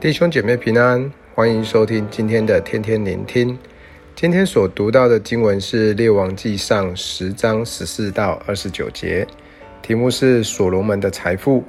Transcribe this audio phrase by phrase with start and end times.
[0.00, 3.58] 弟兄姐妹平安，欢迎收听今天的天天聆听。
[4.16, 9.26] 今天所读到的经文是《列王纪上》十章十四到二十九节，
[9.82, 11.62] 题目是所罗门的财富。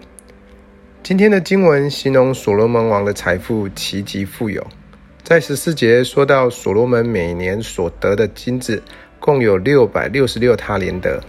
[1.04, 4.66] 今天的经文形容所罗门王的财富奇极富有，
[5.22, 8.82] 在十四节说到所罗门每年所得的金子
[9.20, 11.22] 共有六百六十六他连得，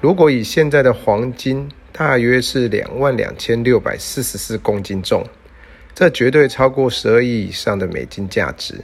[0.00, 5.22] 如果以现在的黄金，大约是两万两千六百四十四公斤重。
[5.94, 8.80] 这绝对超过十二亿以上的美金价值，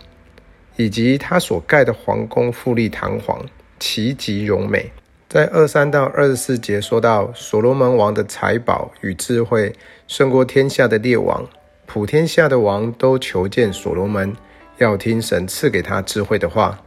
[0.76, 3.44] 以及他所盖的皇宫富丽堂皇、
[3.78, 4.90] 奇极荣美。
[5.28, 9.74] 在二三到二十四节说到所罗门王的财宝与智慧
[10.06, 11.44] 胜过天下的列王，
[11.86, 14.36] 普天下的王都求见所罗门，
[14.78, 16.80] 要听神赐给他智慧的话。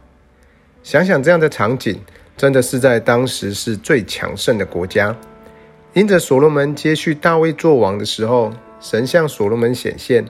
[0.82, 2.00] 想想这样的场景，
[2.36, 5.16] 真的是在当时是最强盛的国家。
[5.92, 8.52] 因着所罗门接续大卫做王的时候。
[8.80, 10.24] 神向所罗门显现，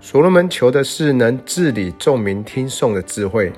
[0.00, 3.52] 所罗门求的是能治理众民听颂的智慧。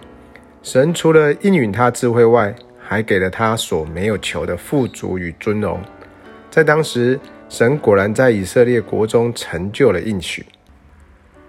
[0.65, 5.81] 神除了应允他智慧外，还给了他所没有求的富足与尊荣。
[6.51, 10.45] 在当时，神果然在以色列国中成就了应许。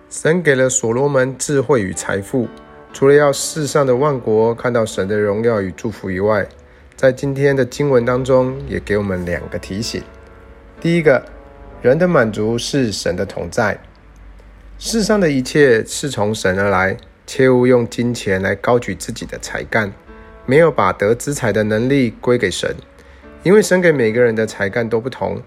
[0.07, 2.47] 神给了所罗门智慧与财富，
[2.93, 6.47] 除了要世上的万国看到神的荣耀与祝福以外，
[6.95, 10.03] 在今天的经文当中，也给我们两个提醒。
[10.79, 11.32] 第一个。
[11.83, 13.77] 人的满足是神的同在，
[14.79, 16.95] 世上的一切是从神而来，
[17.27, 19.91] 切勿用金钱来高举自己的才干，
[20.45, 22.73] 没有把得资财的能力归给神，
[23.43, 25.41] 因为神给每个人的才干都不同。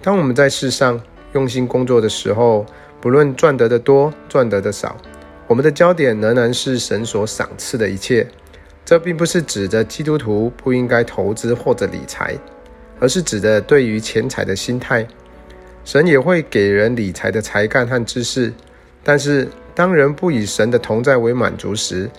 [0.00, 0.98] 当我们在世上
[1.34, 2.64] 用心工作的时候，
[2.98, 4.96] 不论赚得的多，赚得的少，
[5.46, 8.26] 我们的焦点仍然是神所赏赐的一切。
[8.86, 12.34] 这并不是指着基督徒不应该投资或者理财，
[12.98, 15.06] 而是指的对于钱财的心态。
[15.84, 18.52] 神也会给人理财的才干和知识，
[19.02, 22.10] 但是当人不以神的同在为满足时，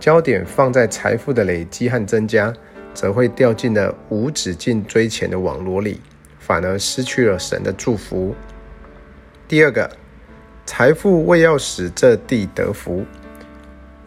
[0.00, 2.52] 焦点放在财富的累积和增加，
[2.92, 6.00] 则会掉进了无止境追钱的网罗里，
[6.40, 8.34] 反而失去了神的祝福。
[9.46, 9.88] 第二个，
[10.66, 13.04] 财富为要使这地得福。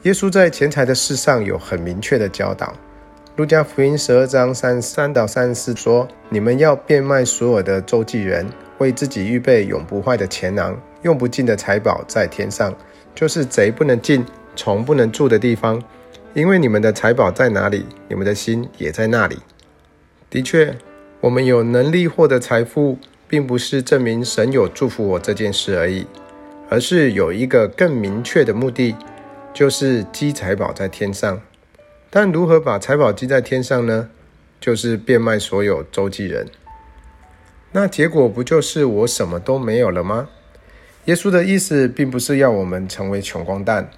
[0.04, 2.74] 耶稣在钱财的事上有很明确的教导。
[3.38, 8.46] 路加福音十二章三三到三十四说：“你们要变卖所有的周济人。”
[8.78, 12.76] 为自己预备永不坏的钱囊，用不尽的财宝在天上，
[13.14, 14.26] 就是贼不能进、
[14.56, 15.82] 虫不能住的地方。
[16.34, 19.38] 因为你们的财宝在哪里，你们的心也在那里。
[20.30, 20.76] 的确，
[21.22, 22.98] 我们有能力获得财富，
[23.28, 26.06] 并不是证明神有祝福我这件事而已，
[26.70, 28.96] 而是有一个更明确的目的，
[29.54, 31.40] 就是积财宝在天上。
[32.10, 34.10] 但如何把财宝积在天上呢？
[34.60, 36.48] 就是变卖所有，周济人。
[37.78, 40.30] 那结果不就是我什么都没有了吗？
[41.06, 43.92] 耶稣的意思并不是要我们成为穷光蛋，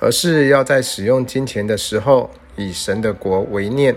[0.00, 3.94] 而是要在使用金钱的时候，以神的国为念，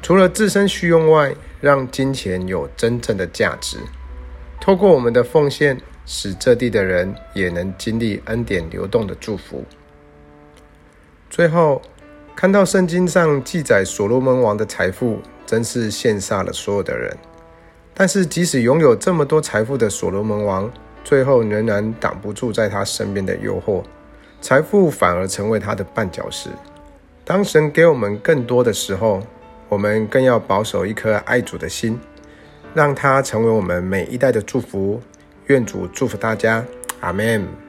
[0.00, 3.78] 除了自身需用外，让金钱有真正的价值。
[4.60, 9.64] 透过我们的奉献，使这地的人也能经历恩典流动的祝福。
[11.28, 11.82] 最后，
[12.36, 17.18] 看到圣经上记载所罗门王的财富，真是羡煞了所有的人。
[17.94, 20.70] 但是，即使拥有这么多财富的所罗门王，
[21.04, 23.82] 最后仍然挡不住在他身边的诱惑，
[24.40, 26.48] 财富反而成为他的绊脚石。
[27.24, 29.22] 当神给我们更多的时候，
[29.68, 32.00] 我们更要保守一颗爱主的心，
[32.74, 35.00] 让它成为我们每一代的祝福。
[35.46, 36.64] 愿主祝福大家，
[37.00, 37.61] 阿门。